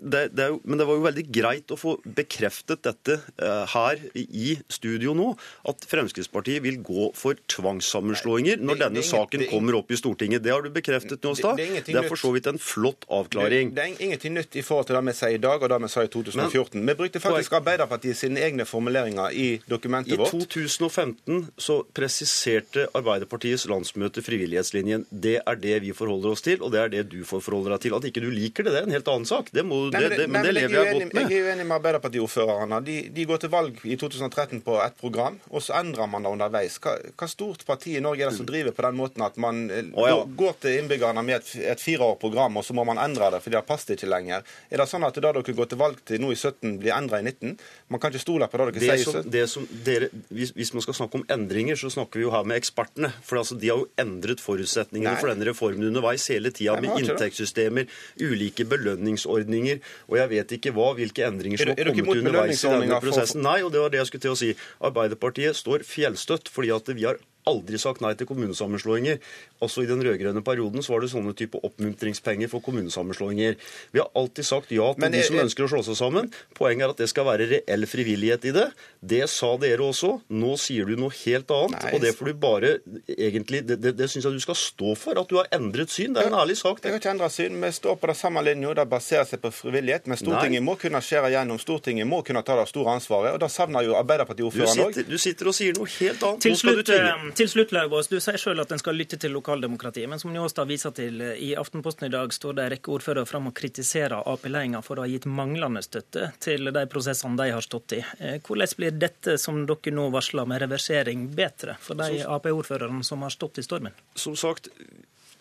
Det, 0.00 0.22
det 0.36 0.50
jo, 0.52 0.60
men 0.64 0.80
det 0.80 0.86
var 0.88 0.98
jo 0.98 1.06
veldig 1.08 1.26
greit 1.32 1.74
å 1.74 1.78
få 1.80 1.96
bekreftet 2.04 2.84
dette 2.86 3.18
uh, 3.42 3.64
her 3.74 4.00
i 4.14 4.54
studio 4.70 5.14
nå, 5.16 5.32
at 5.70 5.86
Fremskrittspartiet 5.90 6.62
vil 6.64 6.80
gå 6.84 6.99
for 7.16 7.38
tvangssammenslåinger 7.50 8.62
når 8.64 8.80
denne 8.84 9.04
saken 9.06 9.46
kommer 9.50 9.78
opp 9.80 9.90
i 9.92 9.98
Stortinget. 10.00 10.42
Det 10.44 10.52
har 10.54 10.64
du 10.64 10.70
bekreftet, 10.74 11.22
Njåstad. 11.24 11.56
Det, 11.60 11.68
det, 11.86 11.96
er 11.96 12.08
for 12.08 12.20
så 12.20 12.32
vidt 12.34 12.48
en 12.50 12.60
flott 12.60 13.06
avklaring. 13.08 13.74
Det, 13.76 13.84
er 13.84 14.04
ingenting 14.06 14.36
nytt 14.36 14.56
i 14.56 14.64
forhold 14.66 14.88
til 14.90 14.98
det 14.98 15.04
vi 15.10 15.16
sier 15.16 15.36
i 15.36 15.42
dag 15.42 15.62
og 15.62 15.72
det 15.72 15.80
vi 15.84 15.90
sa 15.92 16.04
i 16.06 16.10
2014. 16.12 16.78
Men, 16.80 16.90
vi 16.92 16.96
brukte 17.02 17.22
faktisk 17.22 17.56
Arbeiderpartiet 17.60 18.18
sine 18.18 18.42
egne 18.44 18.66
formuleringer 18.68 19.34
i 19.36 19.48
dokumentet 19.70 20.14
I 20.14 20.20
vårt. 20.20 20.34
I 20.34 20.46
2015 20.46 21.46
så 21.60 21.80
presiserte 21.96 22.86
Arbeiderpartiets 22.96 23.66
landsmøte 23.70 24.24
frivillighetslinjen. 24.24 25.06
Det 25.10 25.38
er 25.40 25.60
det 25.60 25.80
vi 25.84 25.94
forholder 25.96 26.34
oss 26.34 26.44
til, 26.46 26.60
og 26.64 26.74
det 26.74 26.84
er 26.84 26.94
det 26.94 27.04
du 27.12 27.20
får 27.26 27.44
forholde 27.46 27.74
deg 27.74 27.86
til. 27.86 27.96
At 27.98 28.08
ikke 28.10 28.24
du 28.24 28.30
liker 28.34 28.66
det, 28.66 28.74
det 28.74 28.82
er 28.82 28.88
en 28.88 28.96
helt 28.96 29.10
annen 29.12 29.28
sak. 29.28 29.52
Det 29.54 29.64
må, 29.66 29.82
nei, 29.94 30.02
men, 30.06 30.16
det, 30.16 30.28
men 30.30 30.46
det 30.46 30.54
lever 30.56 30.76
jeg 30.78 30.98
godt 30.98 31.14
med. 31.14 31.22
Jeg 31.30 31.40
er 31.40 31.44
jo 31.46 31.52
enig 31.54 31.66
med 31.66 31.76
Arbeiderpartiordførerne. 31.80 32.82
De, 32.86 32.98
de 33.14 33.26
går 33.28 33.44
til 33.44 33.52
valg 33.52 33.84
i 33.84 33.96
2013 34.00 34.62
på 34.66 34.76
et 34.84 34.96
program, 35.00 35.38
og 35.50 35.64
så 35.64 35.78
endrer 35.80 36.10
man 36.10 36.26
det 36.26 36.34
underveis. 36.34 36.78
Hva, 36.82 36.89
hva, 37.16 37.28
stort 37.30 37.64
parti 37.68 37.96
i 37.96 38.02
Norge 38.04 38.24
er 38.24 38.32
det 38.32 38.38
som 38.38 38.48
driver 38.48 38.74
på 38.76 38.84
den 38.86 38.98
måten 38.98 39.24
at 39.26 39.38
man 39.40 39.62
oh, 39.70 40.08
ja. 40.08 40.18
går 40.24 40.58
til 40.64 40.78
innbyggerne 40.80 41.24
med 41.26 41.40
et, 41.40 41.52
et 41.74 41.82
fireårig 41.82 42.18
program, 42.22 42.58
og 42.60 42.66
så 42.66 42.76
må 42.76 42.84
man 42.88 43.00
endre 43.02 43.30
det 43.34 43.42
fordi 43.44 43.58
det 43.58 43.66
passer 43.68 43.96
ikke 43.96 44.10
lenger? 44.10 44.46
Er 44.70 44.82
det 44.82 44.88
sånn 44.90 45.06
at 45.06 45.16
det 45.16 45.24
dere 45.26 45.42
går 45.60 45.70
til 45.70 45.80
valg 45.80 46.00
til 46.06 46.22
nå 46.22 46.32
i 46.34 46.38
17, 46.38 46.78
blir 46.82 46.94
endra 46.96 47.20
i 47.20 47.26
19? 47.26 47.56
Man 47.90 48.02
kan 48.02 48.12
ikke 48.12 48.22
stole 48.22 48.48
på 48.50 48.60
det 48.60 48.68
dere 48.70 48.80
det 48.80 48.98
sier 49.04 49.20
17? 49.24 49.30
Det 49.34 49.44
som 49.50 49.66
dere, 49.86 50.10
hvis, 50.28 50.54
hvis, 50.56 50.72
man 50.76 50.84
skal 50.84 50.98
snakke 51.00 51.20
om 51.20 51.26
endringer, 51.32 51.78
så 51.80 51.90
snakker 51.92 52.20
vi 52.20 52.26
jo 52.26 52.32
her 52.34 52.46
med 52.46 52.60
ekspertene. 52.60 53.12
For 53.26 53.40
altså, 53.40 53.58
de 53.60 53.70
har 53.72 53.80
jo 53.82 53.88
endret 54.00 54.42
forutsetningene 54.42 55.14
Nei. 55.14 55.20
for 55.22 55.32
denne 55.32 55.48
reformen 55.48 55.88
underveis 55.90 56.26
hele 56.32 56.52
tida, 56.54 56.76
med 56.80 57.02
inntektssystemer, 57.02 57.88
ulike 58.22 58.66
belønningsordninger, 58.70 59.80
og 60.08 60.18
jeg 60.20 60.32
vet 60.34 60.56
ikke 60.58 60.74
hva, 60.76 60.90
hvilke 60.98 61.26
endringer 61.26 61.62
som 61.62 61.72
har 61.72 61.92
kommet 61.92 62.22
underveis 62.22 62.64
i 62.64 62.72
denne 62.74 63.00
prosessen. 63.02 63.44
Nei, 63.44 63.58
og 63.66 63.72
det 63.74 63.82
var 63.82 63.92
det 63.92 64.02
jeg 64.02 64.10
skulle 64.10 64.26
til 64.26 64.36
å 64.36 64.38
si. 64.38 64.50
Arbeiderpartiet 64.90 65.58
står 65.58 65.84
fjellstøtt 65.86 66.50
fordi 66.52 66.72
at 66.74 66.79
vi 66.88 67.04
har 67.04 67.16
aldri 67.48 67.78
sagt 67.80 68.02
nei 68.04 68.12
til 68.18 68.28
kommunesammenslåinger. 68.28 69.20
Også 69.64 69.84
i 69.84 69.88
den 69.88 70.02
rød-grønne 70.04 70.42
perioden 70.44 70.84
så 70.84 70.94
var 70.94 71.04
det 71.04 71.10
sånne 71.12 71.34
type 71.36 71.60
oppmuntringspenger 71.66 72.50
for 72.52 72.64
kommunesammenslåinger. 72.64 73.56
Vi 73.92 74.02
har 74.02 74.10
alltid 74.16 74.46
sagt 74.46 74.72
ja 74.74 74.90
til 74.94 75.04
Men, 75.04 75.14
de 75.14 75.22
som 75.24 75.38
jeg, 75.38 75.48
ønsker 75.48 75.66
å 75.66 75.70
slå 75.72 75.82
seg 75.86 75.98
sammen. 75.98 76.30
Poenget 76.56 76.86
er 76.86 76.94
at 76.94 77.02
det 77.02 77.08
skal 77.12 77.28
være 77.28 77.48
reell 77.50 77.86
frivillighet 77.90 78.46
i 78.50 78.54
det. 78.56 78.66
Det 79.00 79.22
sa 79.32 79.54
dere 79.60 79.84
også. 79.84 80.12
Nå 80.32 80.56
sier 80.60 80.88
du 80.88 80.96
noe 81.00 81.14
helt 81.22 81.50
annet. 81.56 81.78
Nei, 81.78 81.94
og 81.96 82.04
det 82.04 82.14
får 82.18 82.30
du 82.30 82.40
bare 82.40 82.74
egentlig 83.06 83.62
Det, 83.68 83.76
det, 83.80 83.92
det 83.98 84.08
syns 84.10 84.26
jeg 84.26 84.36
du 84.36 84.42
skal 84.42 84.56
stå 84.56 84.94
for, 84.98 85.18
at 85.20 85.28
du 85.30 85.36
har 85.40 85.48
endret 85.56 85.92
syn. 85.92 86.14
Det 86.16 86.24
er 86.24 86.30
en 86.30 86.38
ærlig 86.40 86.56
sak. 86.60 86.80
Det. 86.80 86.88
Jeg 86.88 86.96
har 86.96 87.02
ikke 87.02 87.14
endret 87.14 87.34
syn. 87.34 87.58
Vi 87.60 87.72
står 87.76 87.98
på 88.00 88.10
det 88.10 88.16
samme 88.20 88.44
linja. 88.44 88.74
Det 88.76 88.86
baserer 88.90 89.28
seg 89.28 89.42
på 89.42 89.52
frivillighet. 89.54 90.08
Men 90.10 90.20
Stortinget 90.20 90.60
nei. 90.60 90.66
må 90.68 90.76
kunne 90.80 91.02
skjære 91.04 91.32
gjennom. 91.34 91.60
Stortinget 91.62 92.08
må 92.08 92.22
kunne 92.26 92.44
ta 92.46 92.56
det 92.60 92.68
store 92.70 92.96
ansvaret. 92.98 93.34
Og 93.36 93.42
da 93.42 93.50
savner 93.52 93.86
jo 93.86 93.96
Arbeiderparti-ordføreren 94.00 94.84
òg. 94.86 94.96
Du, 95.00 95.14
du, 95.14 95.18
sitter 95.20 95.50
og 95.50 95.56
sier 95.56 95.76
noe 95.76 95.88
helt 95.98 96.24
annet. 96.26 96.44
Til 96.44 96.58
slutt, 96.58 96.92
til 97.40 97.48
slutt 97.48 97.70
Lauvås, 97.72 98.08
du 98.10 98.18
sier 98.20 98.36
selv 98.36 98.60
at 98.60 98.72
en 98.74 98.80
skal 98.80 98.98
lytte 98.98 99.16
til 99.20 99.32
lokaldemokratiet. 99.32 100.08
Men 100.12 100.20
som 100.20 100.32
Njåstad 100.34 100.68
viser 100.68 100.92
til, 100.92 101.22
i 101.40 101.54
Aftenposten 101.56 102.10
i 102.10 102.12
dag 102.12 102.34
står 102.36 102.56
det 102.58 102.64
en 102.66 102.72
rekke 102.74 102.92
ordførere 102.92 103.28
fram 103.28 103.48
og 103.48 103.54
kritiserer 103.56 104.18
Ap-ledelsen 104.28 104.84
for 104.84 105.00
å 105.00 105.06
ha 105.06 105.08
gitt 105.08 105.28
manglende 105.30 105.80
støtte 105.84 106.30
til 106.44 106.68
de 106.74 106.82
prosessene 106.92 107.38
de 107.40 107.46
har 107.54 107.64
stått 107.64 107.96
i. 107.96 108.02
Eh, 108.18 108.36
hvordan 108.44 108.76
blir 108.76 108.98
dette 109.06 109.38
som 109.40 109.62
dere 109.64 109.94
nå 109.96 110.10
varsler 110.12 110.48
med 110.50 110.60
reversering, 110.66 111.30
bedre 111.36 111.78
for 111.80 111.96
de 111.96 112.20
Ap-ordførerne 112.26 113.06
som 113.06 113.24
har 113.24 113.32
stått 113.32 113.62
i 113.62 113.64
stormen? 113.64 113.96
Som 114.12 114.36
sagt, 114.36 114.68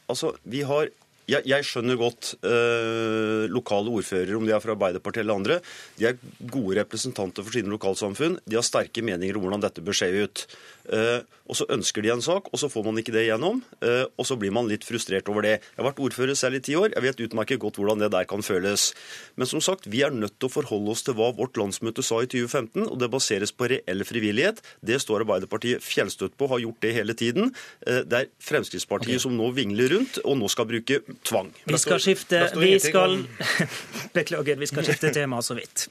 altså, 0.08 0.32
vi 0.48 0.64
har 0.70 0.94
jeg, 1.30 1.46
jeg, 1.50 1.68
skjønner 1.68 2.00
godt 2.00 2.34
eh, 2.44 3.46
lokale 3.52 3.94
ordførere, 4.00 4.38
om 4.38 4.48
de 4.48 4.56
er 4.56 4.64
fra 4.64 4.76
Arbeiderpartiet 4.76 5.24
eller 5.24 5.40
andre. 5.40 5.60
De 6.00 6.10
er 6.10 6.20
gode 6.52 6.80
representanter 6.82 7.46
for 7.46 7.56
sine 7.56 7.72
lokalsamfunn. 7.74 8.40
De 8.46 8.60
har 8.60 8.66
sterke 8.66 9.04
meninger 9.06 9.38
om 9.38 9.46
hvordan 9.46 9.64
dette 9.66 9.84
bør 9.86 10.00
se 10.02 10.10
ut. 10.16 10.46
Eh, 10.90 11.20
og 11.50 11.58
så 11.58 11.66
ønsker 11.74 12.06
de 12.06 12.12
en 12.14 12.22
sak, 12.22 12.52
og 12.54 12.62
så 12.62 12.70
får 12.70 12.86
man 12.86 13.00
ikke 13.02 13.14
det 13.16 13.26
igjennom. 13.26 13.64
Eh, 13.82 14.06
og 14.06 14.28
så 14.28 14.38
blir 14.40 14.54
man 14.54 14.70
litt 14.70 14.86
frustrert 14.86 15.30
over 15.32 15.46
det. 15.46 15.56
Jeg 15.58 15.80
har 15.80 15.88
vært 15.88 16.02
ordfører 16.06 16.38
selv 16.38 16.60
i 16.60 16.64
ti 16.66 16.76
år. 16.78 16.94
Jeg 16.94 17.06
vet 17.06 17.24
utmerket 17.26 17.62
godt 17.62 17.80
hvordan 17.82 18.04
det 18.04 18.12
der 18.14 18.28
kan 18.30 18.46
føles. 18.46 18.92
Men 19.40 19.50
som 19.50 19.64
sagt, 19.64 19.90
vi 19.90 20.04
er 20.06 20.14
nødt 20.14 20.38
til 20.38 20.50
å 20.50 20.54
forholde 20.54 20.94
oss 20.94 21.06
til 21.06 21.18
hva 21.18 21.32
vårt 21.38 21.58
landsmøte 21.58 22.06
sa 22.06 22.22
i 22.22 22.30
2015, 22.30 22.86
og 22.86 23.00
det 23.02 23.10
baseres 23.14 23.54
på 23.54 23.70
reell 23.74 24.06
frivillighet. 24.06 24.62
Det 24.86 25.02
står 25.02 25.26
Arbeiderpartiet 25.26 25.86
fjellstøtt 25.86 26.38
på, 26.38 26.50
har 26.54 26.62
gjort 26.62 26.86
det 26.86 26.94
hele 27.00 27.18
tiden. 27.18 27.54
Eh, 27.86 28.04
det 28.06 28.22
er 28.22 28.30
Fremskrittspartiet 28.46 29.18
okay. 29.18 29.26
som 29.26 29.38
nå 29.38 29.50
vingler 29.58 29.96
rundt, 29.96 30.22
og 30.26 30.38
nå 30.38 30.50
skal 30.54 30.70
bruke 30.70 31.02
tvang. 31.28 31.52
Vi 31.66 31.78
skal 31.78 32.02
skifte 32.04 32.42
Vi 32.58 32.74
skal 32.80 33.22
Beklager, 34.16 34.56
vi 34.56 34.68
skal 34.68 34.88
skifte 34.88 35.14
tema 35.14 35.42
så 35.42 35.58
vidt. 35.60 35.90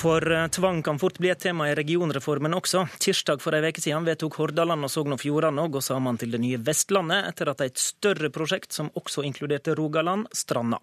For 0.00 0.32
eh, 0.32 0.46
tvang 0.48 0.82
kan 0.82 0.98
fort 0.98 1.18
bli 1.18 1.28
et 1.28 1.40
tema 1.42 1.66
i 1.68 1.74
regionreformen 1.74 2.54
også. 2.56 2.86
Tirsdag 3.02 3.42
for 3.42 3.56
ei 3.56 3.68
uke 3.68 3.82
siden 3.82 4.06
vedtok 4.06 4.38
Hordaland 4.40 4.86
og 4.86 4.92
Sogn 4.92 5.16
og 5.16 5.20
Fjordane 5.20 5.66
å 5.66 5.72
gå 5.72 5.82
sammen 5.84 6.16
til 6.20 6.32
det 6.32 6.40
nye 6.40 6.60
Vestlandet, 6.64 7.26
etter 7.28 7.50
at 7.52 7.60
et 7.66 7.80
større 7.80 8.30
prosjekt 8.32 8.72
som 8.72 8.88
også 8.96 9.26
inkluderte 9.28 9.74
Rogaland, 9.76 10.30
stranda. 10.32 10.80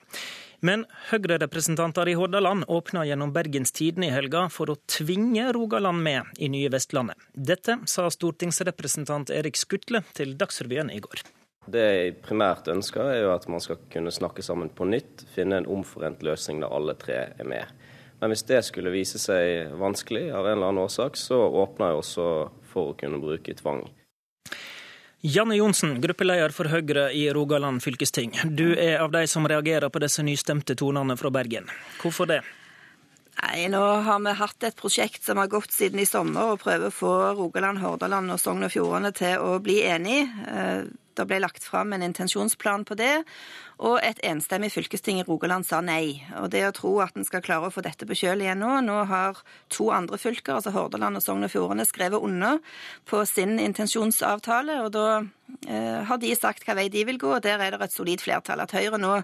Men 0.59 0.85
Høyre-representanter 1.09 2.09
i 2.11 2.17
Hordaland 2.17 2.67
åpna 2.67 3.05
gjennom 3.07 3.33
Bergens 3.33 3.73
Tidende 3.73 4.09
i 4.09 4.13
helga 4.13 4.47
for 4.53 4.73
å 4.73 4.77
tvinge 4.89 5.49
Rogaland 5.55 6.03
med 6.03 6.37
i 6.37 6.49
nye 6.53 6.69
Vestlandet. 6.73 7.17
Dette 7.33 7.79
sa 7.89 8.09
stortingsrepresentant 8.13 9.33
Erik 9.33 9.57
Skutle 9.57 10.03
til 10.17 10.37
Dagsrevyen 10.37 10.93
i 10.93 11.01
går. 11.01 11.25
Det 11.67 11.83
jeg 11.83 12.15
primært 12.23 12.69
ønsker, 12.71 13.09
er 13.11 13.21
jo 13.25 13.33
at 13.33 13.47
man 13.51 13.63
skal 13.63 13.81
kunne 13.91 14.13
snakke 14.13 14.43
sammen 14.45 14.69
på 14.71 14.87
nytt, 14.87 15.25
finne 15.33 15.59
en 15.59 15.67
omforent 15.67 16.23
løsning 16.23 16.61
der 16.63 16.71
alle 16.71 16.95
tre 16.99 17.19
er 17.35 17.47
med. 17.47 17.73
Men 18.21 18.31
hvis 18.31 18.45
det 18.49 18.63
skulle 18.65 18.93
vise 18.93 19.19
seg 19.21 19.73
vanskelig 19.77 20.29
av 20.31 20.47
en 20.47 20.55
eller 20.55 20.71
annen 20.71 20.85
årsak, 20.87 21.19
så 21.19 21.37
åpner 21.37 21.91
jeg 21.91 22.01
også 22.01 22.27
for 22.71 22.93
å 22.93 22.97
kunne 22.97 23.19
bruke 23.21 23.53
tvang. 23.59 23.83
Janne 25.27 25.57
Johnsen, 25.57 25.97
gruppeleder 26.01 26.53
for 26.53 26.69
Høyre 26.71 27.09
i 27.13 27.25
Rogaland 27.33 27.81
fylkesting. 27.83 28.35
Du 28.55 28.69
er 28.77 29.01
av 29.01 29.11
de 29.11 29.25
som 29.27 29.47
reagerer 29.49 29.89
på 29.91 30.01
disse 30.01 30.23
nystemte 30.23 30.75
tonene 30.77 31.17
fra 31.19 31.31
Bergen. 31.33 31.67
Hvorfor 32.01 32.29
det? 32.29 32.43
Nei, 33.37 33.67
Nå 33.69 33.81
har 34.05 34.21
vi 34.23 34.33
hatt 34.39 34.65
et 34.65 34.77
prosjekt 34.77 35.25
som 35.25 35.41
har 35.41 35.49
gått 35.51 35.73
siden 35.73 36.01
i 36.01 36.07
sommer, 36.09 36.53
og 36.53 36.61
prøver 36.63 36.89
å 36.89 36.95
få 36.95 37.11
Rogaland, 37.37 37.81
Hordaland 37.83 38.33
og 38.33 38.39
Sogn 38.41 38.65
og 38.65 38.73
Fjordane 38.73 39.11
til 39.17 39.41
å 39.41 39.57
bli 39.61 39.81
enige. 39.85 40.29
Det 41.17 41.25
ble 41.29 41.39
lagt 41.41 41.65
fram 41.65 41.93
en 41.93 42.05
intensjonsplan 42.05 42.85
på 42.87 42.97
det, 42.99 43.23
og 43.77 43.99
et 44.01 44.19
enstemmig 44.25 44.71
fylkesting 44.73 45.19
i 45.21 45.25
Rogaland 45.27 45.65
sa 45.67 45.79
nei. 45.85 46.23
Og 46.41 46.49
det 46.53 46.63
å 46.65 46.73
tro 46.73 46.95
at 47.03 47.17
en 47.17 47.25
skal 47.27 47.43
klare 47.45 47.69
å 47.69 47.73
få 47.73 47.83
dette 47.85 48.07
på 48.09 48.17
kjøl 48.17 48.41
igjen 48.41 48.61
nå 48.61 48.79
Nå 48.87 48.97
har 49.09 49.41
to 49.73 49.89
andre 49.93 50.17
fylker, 50.21 50.57
altså 50.57 50.73
Hordaland 50.73 51.19
og 51.19 51.23
Sogn 51.23 51.45
og 51.45 51.51
Fjordane, 51.53 51.85
skrevet 51.85 52.23
under 52.23 52.61
på 53.09 53.23
sin 53.29 53.57
intensjonsavtale, 53.61 54.79
og 54.85 54.91
da 54.95 55.07
eh, 55.67 56.01
har 56.07 56.21
de 56.21 56.33
sagt 56.37 56.65
hva 56.65 56.77
vei 56.77 56.87
de 56.93 57.05
vil 57.09 57.19
gå, 57.21 57.35
og 57.37 57.45
der 57.45 57.61
er 57.61 57.75
det 57.75 57.81
et 57.85 57.95
solid 57.95 58.23
flertall. 58.23 58.63
At 58.63 58.75
Høyre 58.77 59.01
nå 59.01 59.15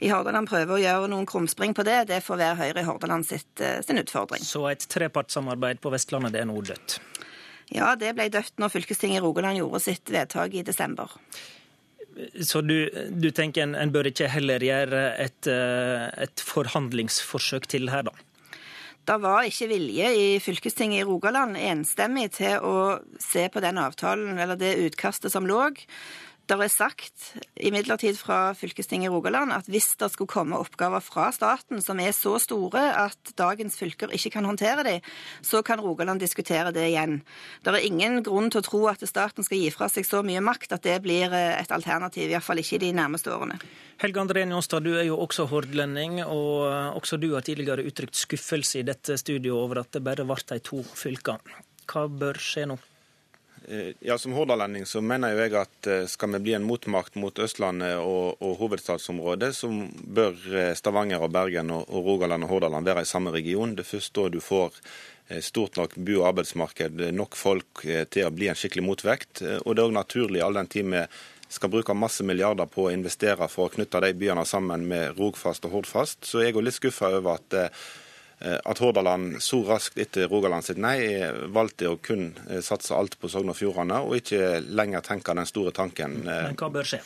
i 0.00 0.12
Hordaland 0.12 0.48
prøver 0.50 0.76
å 0.76 0.82
gjøre 0.82 1.12
noen 1.12 1.28
krumspring 1.28 1.76
på 1.76 1.86
det, 1.88 2.04
det 2.12 2.22
får 2.24 2.42
være 2.42 2.60
Høyre 2.62 2.84
i 2.84 2.88
Hordaland 2.88 3.28
sitt, 3.28 3.50
eh, 3.60 3.80
sin 3.84 4.00
utfordring. 4.00 4.44
Så 4.44 4.64
et 4.70 4.88
trepartssamarbeid 4.88 5.82
på 5.84 5.92
Vestlandet, 5.92 6.36
det 6.36 6.44
er 6.44 6.52
nå 6.52 6.60
dødt? 6.62 7.00
Ja, 7.74 7.92
det 8.00 8.14
ble 8.16 8.28
dødt 8.32 8.56
når 8.60 8.72
fylkestinget 8.72 9.20
i 9.20 9.24
Rogaland 9.24 9.60
gjorde 9.60 9.82
sitt 9.84 10.12
vedtak 10.12 10.54
i 10.56 10.64
desember. 10.64 11.12
Så 12.42 12.62
du, 12.66 12.88
du 13.14 13.28
tenker 13.30 13.62
en, 13.66 13.76
en, 13.78 13.92
bør 13.94 14.08
ikke 14.10 14.30
heller 14.32 14.62
gjøre 14.64 15.02
et, 15.22 15.46
eh, 15.52 16.08
et 16.24 16.42
forhandlingsforsøk 16.42 17.68
til 17.70 17.92
her, 17.92 18.08
da? 18.08 18.14
Det 19.08 19.16
var 19.22 19.46
ikke 19.48 19.70
vilje 19.70 20.08
i 20.12 20.24
fylkestinget 20.42 21.00
i 21.00 21.06
Rogaland 21.08 21.56
enstemmig 21.56 22.26
til 22.36 22.58
å 22.60 22.98
se 23.22 23.46
på 23.48 23.62
den 23.64 23.78
avtalen, 23.80 24.36
eller 24.36 24.58
det 24.60 24.74
utkastet 24.82 25.32
som 25.32 25.46
lå. 25.48 25.62
Det 26.48 26.56
er 26.56 26.70
sagt 26.72 27.24
imidlertid 27.60 28.16
fra 28.16 28.54
fylkestinget 28.56 29.10
i 29.10 29.12
Rogaland 29.12 29.52
at 29.52 29.66
hvis 29.68 29.90
det 30.00 30.06
skulle 30.14 30.32
komme 30.32 30.56
oppgaver 30.56 31.02
fra 31.04 31.26
staten 31.36 31.82
som 31.84 32.00
er 32.00 32.14
så 32.16 32.38
store 32.40 32.86
at 33.02 33.32
dagens 33.36 33.76
fylker 33.76 34.14
ikke 34.16 34.32
kan 34.38 34.48
håndtere 34.48 34.86
dem, 34.86 35.04
så 35.44 35.60
kan 35.60 35.82
Rogaland 35.84 36.22
diskutere 36.24 36.72
det 36.72 36.86
igjen. 36.88 37.18
Det 37.60 37.74
er 37.74 37.84
ingen 37.84 38.22
grunn 38.24 38.48
til 38.48 38.62
å 38.62 38.64
tro 38.64 38.82
at 38.88 39.04
staten 39.04 39.44
skal 39.44 39.60
gi 39.60 39.68
fra 39.76 39.90
seg 39.92 40.08
så 40.08 40.22
mye 40.24 40.40
makt 40.40 40.72
at 40.72 40.88
det 40.88 40.96
blir 41.04 41.28
eh, 41.36 41.60
et 41.60 41.74
alternativ, 41.74 42.32
iallfall 42.32 42.64
ikke 42.64 42.78
i 42.78 42.84
de 42.86 42.94
nærmeste 42.96 43.34
årene. 43.34 43.60
Helge 44.00 44.24
André 44.24 44.48
Njåstad, 44.48 44.88
du 44.88 44.94
er 44.96 45.04
jo 45.10 45.20
også 45.20 45.50
hordlending, 45.52 46.22
og 46.24 46.70
eh, 46.72 46.96
også 46.96 47.20
du 47.20 47.34
har 47.34 47.44
tidligere 47.44 47.84
uttrykt 47.84 48.16
skuffelse 48.16 48.80
i 48.80 48.88
dette 48.88 49.20
studioet 49.20 49.66
over 49.68 49.84
at 49.84 49.92
det 49.92 50.06
bare 50.06 50.24
ble 50.24 50.40
de 50.48 50.64
to 50.64 50.80
fylkene. 50.96 51.60
Hva 51.88 52.08
bør 52.08 52.40
skje 52.40 52.70
nå? 52.72 52.80
Eh, 53.70 53.92
ja, 54.00 54.18
Som 54.18 54.32
hordalending 54.32 54.86
så 54.86 55.00
mener 55.04 55.34
jeg 55.36 55.52
at 55.60 55.86
eh, 55.86 56.06
skal 56.08 56.32
vi 56.32 56.40
bli 56.46 56.54
en 56.56 56.64
motmakt 56.64 57.18
mot 57.20 57.38
Østlandet 57.38 57.98
og, 58.00 58.40
og 58.40 58.54
hovedstadsområdet, 58.62 59.50
så 59.56 59.68
bør 60.18 60.38
eh, 60.56 60.72
Stavanger 60.78 61.20
og 61.26 61.34
Bergen 61.34 61.74
og, 61.74 61.84
og 61.92 62.06
Rogaland 62.06 62.46
og 62.46 62.54
Hordaland 62.54 62.88
være 62.88 63.04
i 63.04 63.10
samme 63.10 63.34
region. 63.34 63.76
Det 63.76 63.84
først 63.84 64.14
da 64.16 64.28
du 64.32 64.40
får 64.40 64.80
stort 65.44 65.76
nok 65.76 65.92
bu- 66.00 66.22
og 66.22 66.30
arbeidsmarked, 66.30 67.02
nok 67.12 67.36
folk 67.36 67.82
til 67.84 68.24
å 68.24 68.30
bli 68.32 68.46
en 68.48 68.56
skikkelig 68.56 68.86
motvekt. 68.86 69.42
Og 69.60 69.74
det 69.76 69.82
er 69.82 69.90
òg 69.90 69.92
naturlig 69.92 70.40
all 70.40 70.56
den 70.56 70.70
tid 70.72 70.88
vi 70.88 71.02
skal 71.52 71.68
bruke 71.68 71.92
masse 71.92 72.24
milliarder 72.24 72.64
på 72.72 72.86
å 72.86 72.94
investere 72.94 73.44
for 73.52 73.68
å 73.68 73.74
knytte 73.74 74.00
de 74.06 74.14
byene 74.16 74.46
sammen 74.48 74.86
med 74.88 75.20
Rogfast 75.20 75.68
og 75.68 75.74
Hordfast. 75.76 76.24
Så 76.24 76.40
jeg 76.40 76.56
er 76.56 76.64
litt 76.64 76.78
skuffa 76.78 77.12
over 77.18 77.36
at 77.36 77.58
at 78.40 78.78
Hordaland 78.78 79.40
så 79.42 79.62
raskt 79.66 79.98
etter 79.98 80.28
Rogaland 80.30 80.62
sitt 80.66 80.78
nei 80.78 80.98
valgte 81.54 81.90
å 81.90 81.96
kun 82.02 82.30
eh, 82.48 82.60
satse 82.62 82.94
alt 82.94 83.18
på 83.18 83.30
Sogn 83.30 83.50
og 83.50 83.58
Fjordane, 83.58 83.98
og 84.04 84.18
ikke 84.20 84.60
lenger 84.62 85.02
tenke 85.06 85.34
den 85.34 85.48
store 85.48 85.74
tanken. 85.74 86.20
Men 86.26 86.58
hva 86.58 86.70
bør 86.72 86.86
skje? 86.86 87.02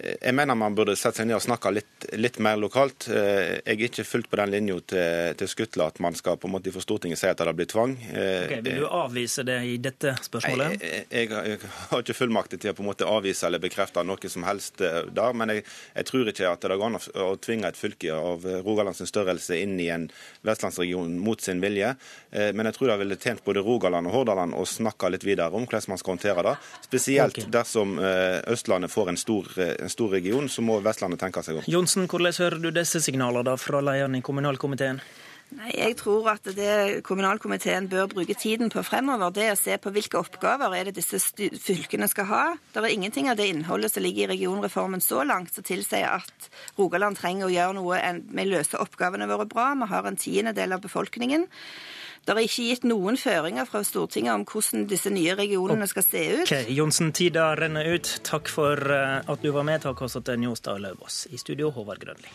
Jeg 0.00 0.34
mener 0.34 0.58
man 0.58 0.74
burde 0.74 0.96
sette 0.98 1.22
seg 1.22 1.28
ned 1.30 1.38
og 1.38 1.44
snakke 1.44 1.70
litt 1.70 1.94
litt, 2.12 2.38
mer 2.38 2.56
lokalt. 2.60 3.06
Jeg 3.08 3.62
er 3.64 3.82
ikke 3.86 4.04
fullt 4.06 4.28
på 4.30 4.38
den 4.40 4.52
linja 4.52 4.76
til, 4.90 5.34
til 5.38 5.50
Skutla 5.50 5.88
at 5.90 6.00
man 6.02 6.16
skal 6.18 6.38
på 6.40 6.48
en 6.48 6.54
måte 6.56 6.72
for 6.74 6.84
Stortinget 6.84 7.20
si 7.20 7.28
at 7.30 7.40
det 7.40 7.54
blir 7.56 7.68
tvang. 7.70 7.94
Okay, 8.10 8.60
vil 8.64 8.82
du 8.82 8.86
avvise 8.88 9.44
det 9.46 9.58
i 9.68 9.76
dette 9.82 10.14
spørsmålet? 10.24 10.76
Jeg, 10.82 11.06
jeg, 11.10 11.30
jeg 11.30 11.58
har 11.90 12.04
ikke 12.04 12.16
fullmakt 12.16 12.56
til 12.56 12.72
å 12.72 12.76
på 12.76 12.84
en 12.84 12.90
måte 12.90 13.08
avvise 13.08 13.46
eller 13.48 13.62
bekrefte 13.62 14.04
noe 14.06 14.30
som 14.30 14.46
helst 14.48 14.82
der. 14.82 15.36
Men 15.36 15.54
jeg, 15.54 15.64
jeg 15.94 16.08
tror 16.10 16.32
ikke 16.32 16.50
at 16.50 16.66
det 16.66 16.78
går 16.80 16.90
an 16.90 17.00
å 17.24 17.30
tvinge 17.42 17.70
et 17.70 17.78
fylke 17.78 18.14
av 18.14 18.46
Rogalands 18.66 19.02
størrelse 19.08 19.58
inn 19.60 19.76
i 19.82 19.90
en 19.94 20.08
vestlandsregion 20.46 21.16
mot 21.22 21.40
sin 21.40 21.62
vilje. 21.64 21.94
Men 22.30 22.70
jeg 22.70 22.78
tror 22.78 22.92
det 22.92 23.00
ville 23.04 23.20
tjent 23.20 23.44
både 23.46 23.64
Rogaland 23.64 24.10
og 24.10 24.18
Hordaland 24.18 24.56
å 24.58 24.66
snakke 24.68 25.12
litt 25.14 25.26
videre 25.26 25.54
om 25.54 25.66
hvordan 25.66 25.94
man 25.94 26.00
skal 26.00 26.16
håndtere 26.16 26.46
det. 26.48 26.54
Spesielt 26.86 27.38
okay. 27.38 27.50
dersom 27.52 27.96
Østlandet 28.00 28.92
får 28.92 29.12
en 29.12 29.20
stor, 29.20 29.50
en 29.84 29.92
stor 29.92 30.16
region, 30.16 30.48
så 30.48 30.64
må 30.64 30.80
Vestlandet 30.84 31.20
tenke 31.22 31.42
seg 31.44 31.60
om. 31.60 31.68
Johnsen, 31.70 32.08
hvordan 32.10 32.34
hører 32.38 32.58
du 32.62 32.72
disse 32.74 33.02
signalene 33.04 33.56
fra 33.60 33.82
lederen 33.84 34.18
i 34.18 34.24
kommunalkomiteen? 34.24 35.02
Nei, 35.54 35.70
Jeg 35.76 35.96
tror 36.00 36.26
at 36.32 36.48
det 36.56 37.04
kommunalkomiteen 37.06 37.86
bør 37.90 38.08
bruke 38.10 38.34
tiden 38.34 38.72
på 38.72 38.82
fremover, 38.82 39.30
det 39.30 39.44
er 39.44 39.52
å 39.54 39.60
se 39.60 39.76
på 39.78 39.92
hvilke 39.94 40.18
oppgaver 40.18 40.74
er 40.74 40.88
det 40.88 40.96
disse 40.96 41.20
fylkene 41.62 42.08
skal 42.10 42.26
ha. 42.30 42.44
Det 42.72 42.80
er 42.82 42.94
ingenting 42.94 43.28
av 43.30 43.36
det 43.38 43.50
innholdet 43.52 43.92
som 43.92 44.02
ligger 44.02 44.24
i 44.24 44.32
regionreformen 44.32 45.04
så 45.04 45.22
langt 45.22 45.54
som 45.54 45.66
tilsier 45.66 46.08
at 46.16 46.48
Rogaland 46.78 47.20
trenger 47.20 47.46
å 47.46 47.54
gjøre 47.54 47.76
noe 47.76 48.00
med 48.24 48.48
å 48.48 48.56
løse 48.56 48.80
oppgavene 48.80 49.28
våre 49.30 49.46
bra. 49.46 49.68
Vi 49.78 49.90
har 49.92 50.08
en 50.08 50.18
tiendedel 50.18 50.74
av 50.74 50.82
befolkningen. 50.82 51.46
Det 52.24 52.32
er 52.32 52.40
ikke 52.46 52.68
gitt 52.70 52.86
noen 52.88 53.18
føringer 53.20 53.66
fra 53.68 53.82
Stortinget 53.84 54.32
om 54.32 54.46
hvordan 54.48 54.86
disse 54.88 55.12
nye 55.12 55.34
regionene 55.36 55.88
skal 55.90 56.06
se 56.06 56.22
ut. 56.38 56.46
Ok, 56.46 56.70
Johnsen, 56.72 57.12
tida 57.12 57.50
renner 57.60 57.90
ut. 57.92 58.14
Takk 58.24 58.48
for 58.48 58.80
eh, 58.96 59.20
at 59.20 59.44
du 59.44 59.50
var 59.52 59.68
med. 59.68 59.82
Takk 59.84 60.00
også 60.06 60.24
til 60.24 60.40
Njåstad 60.40 60.80
Lauvås. 60.80 61.26
I 61.36 61.40
studio, 61.40 61.68
Håvard 61.76 62.00
Grønli. 62.00 62.32